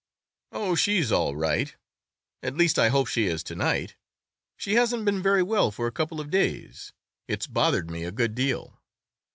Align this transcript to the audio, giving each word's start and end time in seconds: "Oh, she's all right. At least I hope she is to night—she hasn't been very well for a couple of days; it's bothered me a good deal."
"Oh, 0.51 0.73
she's 0.73 1.11
all 1.11 1.35
right. 1.35 1.75
At 2.41 2.57
least 2.57 2.79
I 2.79 2.89
hope 2.89 3.05
she 3.05 3.27
is 3.27 3.43
to 3.43 3.55
night—she 3.55 4.73
hasn't 4.73 5.05
been 5.05 5.21
very 5.21 5.43
well 5.43 5.69
for 5.69 5.85
a 5.85 5.91
couple 5.91 6.19
of 6.19 6.31
days; 6.31 6.91
it's 7.27 7.45
bothered 7.45 7.91
me 7.91 8.03
a 8.03 8.11
good 8.11 8.33
deal." 8.33 8.81